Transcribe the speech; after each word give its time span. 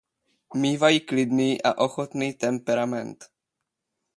Mívají 0.55 0.99
klidný 0.99 1.61
a 1.61 1.77
ochotný 1.77 2.33
temperament. 2.33 3.25